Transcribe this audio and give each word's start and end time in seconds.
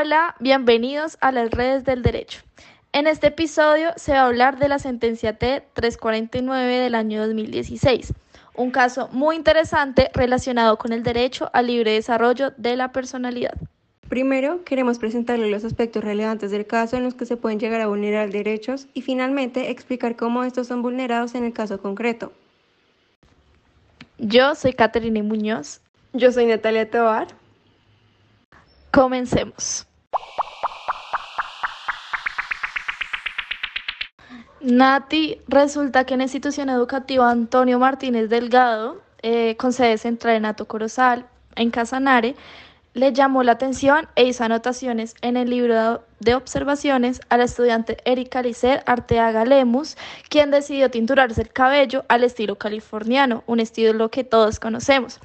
Hola, 0.00 0.36
bienvenidos 0.38 1.18
a 1.20 1.32
las 1.32 1.50
redes 1.50 1.82
del 1.82 2.02
derecho. 2.02 2.42
En 2.92 3.08
este 3.08 3.26
episodio 3.26 3.90
se 3.96 4.12
va 4.12 4.20
a 4.20 4.26
hablar 4.26 4.56
de 4.60 4.68
la 4.68 4.78
sentencia 4.78 5.36
T349 5.36 6.84
del 6.84 6.94
año 6.94 7.26
2016, 7.26 8.14
un 8.54 8.70
caso 8.70 9.08
muy 9.10 9.34
interesante 9.34 10.08
relacionado 10.14 10.78
con 10.78 10.92
el 10.92 11.02
derecho 11.02 11.50
al 11.52 11.66
libre 11.66 11.94
desarrollo 11.94 12.52
de 12.56 12.76
la 12.76 12.92
personalidad. 12.92 13.54
Primero, 14.08 14.62
queremos 14.62 15.00
presentarle 15.00 15.50
los 15.50 15.64
aspectos 15.64 16.04
relevantes 16.04 16.52
del 16.52 16.68
caso 16.68 16.96
en 16.96 17.02
los 17.02 17.16
que 17.16 17.26
se 17.26 17.36
pueden 17.36 17.58
llegar 17.58 17.80
a 17.80 17.88
vulnerar 17.88 18.30
derechos 18.30 18.86
y 18.94 19.02
finalmente 19.02 19.68
explicar 19.72 20.14
cómo 20.14 20.44
estos 20.44 20.68
son 20.68 20.80
vulnerados 20.80 21.34
en 21.34 21.42
el 21.42 21.52
caso 21.52 21.82
concreto. 21.82 22.32
Yo 24.18 24.54
soy 24.54 24.74
Caterina 24.74 25.24
Muñoz. 25.24 25.80
Yo 26.12 26.30
soy 26.30 26.46
Natalia 26.46 26.88
Tobar. 26.88 27.26
Comencemos. 28.92 29.87
Nati, 34.60 35.40
resulta 35.46 36.04
que 36.04 36.14
en 36.14 36.18
la 36.18 36.24
institución 36.24 36.68
educativa 36.68 37.30
Antonio 37.30 37.78
Martínez 37.78 38.28
Delgado, 38.28 39.00
eh, 39.22 39.56
con 39.56 39.72
sede 39.72 39.98
central 39.98 40.36
en 40.36 40.46
Ato 40.46 40.66
Corozal, 40.66 41.26
en 41.54 41.70
Casanare, 41.70 42.34
le 42.94 43.12
llamó 43.12 43.44
la 43.44 43.52
atención 43.52 44.08
e 44.16 44.24
hizo 44.24 44.42
anotaciones 44.42 45.14
en 45.22 45.36
el 45.36 45.50
libro 45.50 46.02
de 46.18 46.34
observaciones 46.34 47.20
a 47.28 47.36
la 47.36 47.44
estudiante 47.44 47.98
Erika 48.04 48.42
Lisset 48.42 48.82
Arteaga 48.86 49.44
Lemus, 49.44 49.96
quien 50.28 50.50
decidió 50.50 50.90
tinturarse 50.90 51.42
el 51.42 51.50
cabello 51.50 52.04
al 52.08 52.24
estilo 52.24 52.56
californiano, 52.56 53.44
un 53.46 53.60
estilo 53.60 54.10
que 54.10 54.24
todos 54.24 54.58
conocemos. 54.58 55.20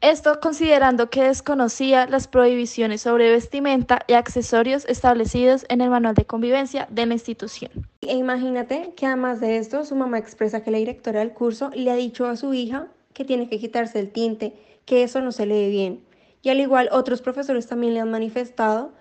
Esto 0.00 0.38
considerando 0.40 1.10
que 1.10 1.24
desconocía 1.24 2.06
las 2.06 2.28
prohibiciones 2.28 3.02
sobre 3.02 3.32
vestimenta 3.32 3.98
y 4.06 4.12
accesorios 4.12 4.84
establecidos 4.84 5.66
en 5.68 5.80
el 5.80 5.90
manual 5.90 6.14
de 6.14 6.24
convivencia 6.24 6.86
de 6.88 7.04
la 7.04 7.14
institución. 7.14 7.72
E 8.02 8.14
imagínate 8.14 8.92
que 8.96 9.06
además 9.06 9.40
de 9.40 9.56
esto, 9.56 9.84
su 9.84 9.96
mamá 9.96 10.18
expresa 10.18 10.62
que 10.62 10.70
la 10.70 10.78
directora 10.78 11.18
del 11.18 11.32
curso 11.32 11.70
le 11.74 11.90
ha 11.90 11.96
dicho 11.96 12.26
a 12.26 12.36
su 12.36 12.54
hija 12.54 12.86
que 13.12 13.24
tiene 13.24 13.48
que 13.48 13.58
quitarse 13.58 13.98
el 13.98 14.12
tinte, 14.12 14.54
que 14.84 15.02
eso 15.02 15.20
no 15.20 15.32
se 15.32 15.46
le 15.46 15.54
ve 15.54 15.68
bien. 15.68 16.04
Y 16.42 16.50
al 16.50 16.60
igual 16.60 16.88
otros 16.92 17.20
profesores 17.20 17.66
también 17.66 17.94
le 17.94 18.00
han 18.00 18.10
manifestado 18.12 18.92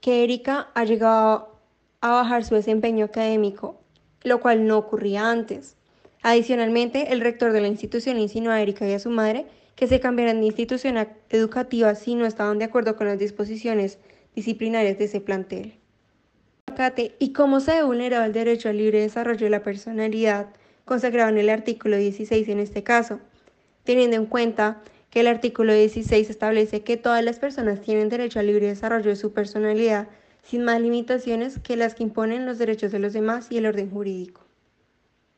que 0.00 0.24
Erika 0.24 0.68
ha 0.74 0.84
llegado 0.84 1.60
a 2.00 2.12
bajar 2.12 2.44
su 2.44 2.54
desempeño 2.54 3.04
académico, 3.04 3.78
lo 4.22 4.40
cual 4.40 4.66
no 4.66 4.78
ocurría 4.78 5.30
antes. 5.30 5.76
Adicionalmente, 6.22 7.12
el 7.12 7.20
rector 7.20 7.52
de 7.52 7.60
la 7.60 7.68
institución 7.68 8.18
insinuó 8.18 8.52
a 8.52 8.62
Erika 8.62 8.88
y 8.88 8.94
a 8.94 8.98
su 8.98 9.10
madre 9.10 9.44
que 9.76 9.86
se 9.86 10.00
cambiaran 10.00 10.40
de 10.40 10.46
institución 10.46 10.96
educativa 11.28 11.94
si 11.94 12.14
no 12.14 12.26
estaban 12.26 12.58
de 12.58 12.64
acuerdo 12.64 12.96
con 12.96 13.06
las 13.06 13.18
disposiciones 13.18 13.98
disciplinarias 14.34 14.98
de 14.98 15.04
ese 15.04 15.20
plantel. 15.20 15.74
¿Y 17.18 17.32
cómo 17.32 17.60
se 17.60 17.72
ha 17.72 17.84
vulnerado 17.84 18.24
el 18.24 18.32
derecho 18.32 18.68
al 18.68 18.78
libre 18.78 19.00
desarrollo 19.00 19.44
de 19.46 19.50
la 19.50 19.62
personalidad 19.62 20.48
consagrado 20.84 21.30
en 21.30 21.38
el 21.38 21.50
artículo 21.50 21.96
16 21.96 22.48
en 22.48 22.58
este 22.58 22.82
caso? 22.82 23.20
Teniendo 23.84 24.16
en 24.16 24.26
cuenta 24.26 24.82
que 25.10 25.20
el 25.20 25.26
artículo 25.26 25.72
16 25.72 26.28
establece 26.28 26.82
que 26.82 26.96
todas 26.96 27.22
las 27.24 27.38
personas 27.38 27.80
tienen 27.80 28.08
derecho 28.08 28.40
al 28.40 28.48
libre 28.48 28.66
desarrollo 28.66 29.10
de 29.10 29.16
su 29.16 29.32
personalidad 29.32 30.08
sin 30.42 30.64
más 30.64 30.80
limitaciones 30.80 31.58
que 31.58 31.76
las 31.76 31.94
que 31.94 32.02
imponen 32.02 32.46
los 32.46 32.58
derechos 32.58 32.92
de 32.92 32.98
los 32.98 33.12
demás 33.12 33.48
y 33.50 33.58
el 33.58 33.66
orden 33.66 33.90
jurídico. 33.90 34.45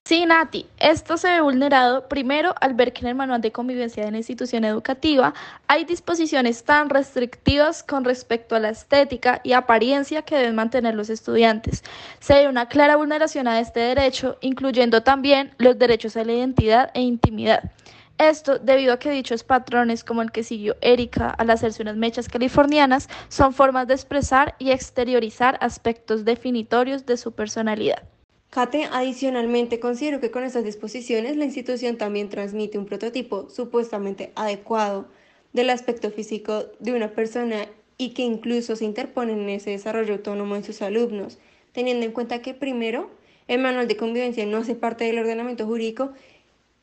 Sí, 0.09 0.25
Nati, 0.25 0.65
esto 0.79 1.19
se 1.19 1.29
ve 1.29 1.43
vulnerado 1.43 2.09
primero 2.09 2.55
al 2.63 2.73
ver 2.73 2.95
que 2.95 3.03
en 3.03 3.09
el 3.09 3.15
manual 3.15 3.43
de 3.43 3.53
convivencia 3.53 4.03
de 4.03 4.11
la 4.11 4.17
institución 4.17 4.65
educativa 4.65 5.35
hay 5.67 5.85
disposiciones 5.85 6.65
tan 6.65 6.89
restrictivas 6.89 7.83
con 7.83 8.05
respecto 8.05 8.57
a 8.57 8.59
la 8.59 8.71
estética 8.71 9.43
y 9.45 9.53
apariencia 9.53 10.23
que 10.23 10.37
deben 10.37 10.55
mantener 10.55 10.95
los 10.95 11.11
estudiantes. 11.11 11.85
Se 12.21 12.33
ve 12.33 12.49
una 12.49 12.69
clara 12.69 12.97
vulneración 12.97 13.49
a 13.49 13.61
este 13.61 13.81
derecho, 13.81 14.39
incluyendo 14.41 15.03
también 15.03 15.51
los 15.59 15.79
derechos 15.79 16.17
a 16.17 16.25
la 16.25 16.33
identidad 16.33 16.91
e 16.95 17.03
intimidad. 17.03 17.71
Esto 18.17 18.59
debido 18.59 18.95
a 18.95 18.99
que 18.99 19.11
dichos 19.11 19.45
patrones, 19.45 20.05
como 20.05 20.23
el 20.23 20.33
que 20.33 20.43
siguió 20.43 20.75
Erika 20.81 21.29
al 21.29 21.51
hacerse 21.51 21.83
unas 21.83 21.97
mechas 21.97 22.31
californianas, 22.31 23.11
son 23.29 23.53
formas 23.53 23.87
de 23.87 23.93
expresar 23.93 24.55
y 24.59 24.71
exteriorizar 24.71 25.59
aspectos 25.61 26.25
definitorios 26.25 27.05
de 27.05 27.19
su 27.19 27.33
personalidad. 27.33 28.05
Kate, 28.51 28.89
adicionalmente, 28.91 29.79
considero 29.79 30.21
que 30.21 30.31
con 30.31 30.43
estas 30.43 30.65
disposiciones 30.65 31.37
la 31.37 31.45
institución 31.45 31.99
también 31.99 32.31
transmite 32.31 32.79
un 32.79 32.87
prototipo 32.87 33.51
supuestamente 33.51 34.33
adecuado 34.37 35.07
del 35.53 35.71
aspecto 35.71 36.11
físico 36.11 36.65
de 36.79 36.93
una 36.93 37.11
persona 37.11 37.67
y 37.99 38.11
que 38.11 38.23
incluso 38.23 38.77
se 38.77 38.85
interpone 38.85 39.33
en 39.33 39.49
ese 39.51 39.71
desarrollo 39.71 40.15
autónomo 40.15 40.57
en 40.57 40.65
sus 40.65 40.81
alumnos, 40.81 41.39
teniendo 41.73 42.07
en 42.07 42.13
cuenta 42.13 42.41
que 42.41 42.55
primero 42.55 43.11
el 43.49 43.61
manual 43.61 43.89
de 43.89 43.97
convivencia 43.97 44.47
no 44.47 44.59
hace 44.59 44.75
parte 44.75 45.05
del 45.05 45.19
ordenamiento 45.19 45.67
jurídico 45.67 46.13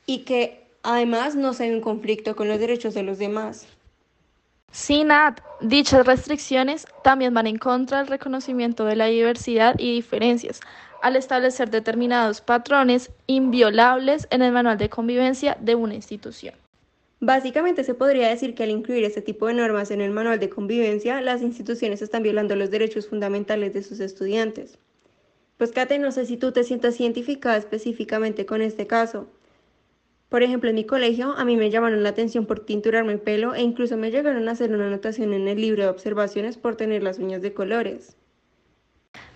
y 0.05 0.19
que 0.19 0.65
además 0.83 1.35
no 1.35 1.53
se 1.53 1.69
ve 1.69 1.75
un 1.75 1.81
conflicto 1.81 2.35
con 2.35 2.47
los 2.47 2.59
derechos 2.59 2.93
de 2.93 3.03
los 3.03 3.17
demás. 3.17 3.67
Sin 4.71 5.07
Nat, 5.07 5.39
dichas 5.61 6.05
restricciones 6.05 6.85
también 7.01 7.33
van 7.33 7.47
en 7.47 7.57
contra 7.57 7.99
del 7.99 8.07
reconocimiento 8.07 8.83
de 8.83 8.97
la 8.97 9.05
diversidad 9.05 9.75
y 9.79 9.95
diferencias, 9.95 10.59
al 11.05 11.15
establecer 11.15 11.69
determinados 11.69 12.41
patrones 12.41 13.11
inviolables 13.27 14.27
en 14.31 14.41
el 14.41 14.51
manual 14.51 14.79
de 14.79 14.89
convivencia 14.89 15.55
de 15.61 15.75
una 15.75 15.93
institución. 15.93 16.55
Básicamente 17.19 17.83
se 17.83 17.93
podría 17.93 18.27
decir 18.27 18.55
que 18.55 18.63
al 18.63 18.71
incluir 18.71 19.03
este 19.03 19.21
tipo 19.21 19.45
de 19.45 19.53
normas 19.53 19.91
en 19.91 20.01
el 20.01 20.09
manual 20.09 20.39
de 20.39 20.49
convivencia, 20.49 21.21
las 21.21 21.43
instituciones 21.43 22.01
están 22.01 22.23
violando 22.23 22.55
los 22.55 22.71
derechos 22.71 23.07
fundamentales 23.07 23.71
de 23.75 23.83
sus 23.83 23.99
estudiantes. 23.99 24.79
Pues 25.57 25.71
Kate, 25.71 25.99
no 25.99 26.11
sé 26.11 26.25
si 26.25 26.37
tú 26.37 26.51
te 26.51 26.63
sientas 26.63 26.99
identificada 26.99 27.57
específicamente 27.57 28.47
con 28.47 28.63
este 28.63 28.87
caso. 28.87 29.27
Por 30.27 30.41
ejemplo, 30.41 30.71
en 30.71 30.75
mi 30.75 30.85
colegio 30.85 31.35
a 31.37 31.45
mí 31.45 31.55
me 31.55 31.69
llamaron 31.69 32.01
la 32.01 32.09
atención 32.09 32.47
por 32.47 32.61
tinturarme 32.61 33.13
el 33.13 33.19
pelo 33.19 33.53
e 33.53 33.61
incluso 33.61 33.95
me 33.95 34.09
llegaron 34.09 34.49
a 34.49 34.53
hacer 34.53 34.73
una 34.73 34.87
anotación 34.87 35.33
en 35.33 35.47
el 35.47 35.61
libro 35.61 35.83
de 35.83 35.89
observaciones 35.89 36.57
por 36.57 36.75
tener 36.75 37.03
las 37.03 37.19
uñas 37.19 37.43
de 37.43 37.53
colores. 37.53 38.17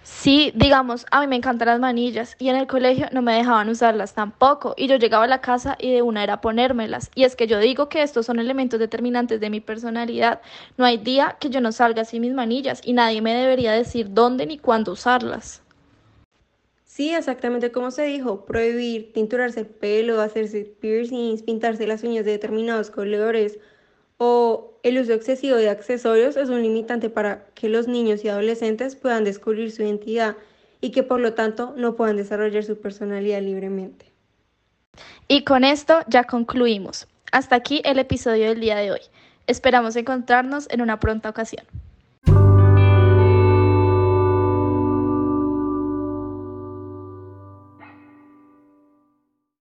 Sí, 0.04 0.52
digamos, 0.56 1.06
a 1.12 1.22
mí 1.22 1.28
me 1.28 1.36
encantan 1.36 1.68
las 1.68 1.80
manillas 1.80 2.36
y 2.40 2.50
en 2.50 2.56
el 2.56 2.68
colegio 2.68 3.08
no 3.12 3.22
me 3.22 3.34
dejaban 3.34 3.70
usarlas 3.70 4.14
tampoco 4.14 4.74
y 4.76 4.88
yo 4.88 4.98
llegaba 4.98 5.26
a 5.26 5.28
la 5.28 5.40
casa 5.40 5.78
y 5.80 5.94
de 5.94 6.02
una 6.02 6.24
era 6.24 6.42
ponérmelas. 6.42 7.12
Y 7.16 7.24
es 7.24 7.36
que 7.36 7.48
yo 7.48 7.60
digo 7.60 7.90
que 7.90 8.02
estos 8.02 8.26
son 8.26 8.40
elementos 8.40 8.80
determinantes 8.80 9.40
de 9.40 9.50
mi 9.50 9.62
personalidad. 9.62 10.42
No 10.78 10.84
hay 10.84 10.98
día 10.98 11.38
que 11.40 11.50
yo 11.50 11.62
no 11.62 11.72
salga 11.72 12.06
sin 12.06 12.22
mis 12.22 12.34
manillas 12.34 12.82
y 12.84 12.94
nadie 12.94 13.22
me 13.22 13.34
debería 13.34 13.72
decir 13.72 14.14
dónde 14.14 14.46
ni 14.46 14.58
cuándo 14.58 14.94
usarlas. 14.94 15.62
Sí, 16.84 17.14
exactamente 17.14 17.72
como 17.72 17.92
se 17.92 18.04
dijo, 18.04 18.46
prohibir 18.46 19.14
tinturarse 19.14 19.62
el 19.62 19.68
pelo, 19.68 20.20
hacerse 20.20 20.66
piercings, 20.82 21.44
pintarse 21.44 21.88
las 21.88 22.04
uñas 22.04 22.26
de 22.26 22.32
determinados 22.32 22.90
colores 22.90 23.60
o 24.18 24.69
el 24.84 24.98
uso 24.98 25.14
excesivo 25.14 25.56
de 25.56 25.70
accesorios 25.70 26.38
es 26.38 26.50
un 26.50 26.62
limitante 26.62 27.10
para 27.10 27.46
que 27.56 27.70
los 27.70 27.88
niños 27.88 28.24
y 28.24 28.30
adolescentes 28.30 28.96
puedan 28.96 29.24
descubrir 29.24 29.72
su 29.72 29.84
identidad 29.84 30.38
y 30.82 30.92
que 30.92 31.04
por 31.04 31.20
lo 31.20 31.34
tanto 31.34 31.74
no 31.76 31.96
puedan 31.96 32.18
desarrollar 32.18 32.64
su 32.64 32.80
personalidad 32.80 33.42
libremente. 33.42 34.12
Y 35.28 35.44
con 35.44 35.64
esto 35.64 36.00
ya 36.08 36.24
concluimos. 36.24 37.08
Hasta 37.32 37.56
aquí 37.56 37.82
el 37.86 38.00
episodio 38.00 38.50
del 38.50 38.60
día 38.60 38.78
de 38.78 38.92
hoy. 38.92 39.02
Esperamos 39.48 39.96
encontrarnos 39.96 40.68
en 40.70 40.82
una 40.82 41.00
pronta 41.00 41.30
ocasión. 41.30 41.66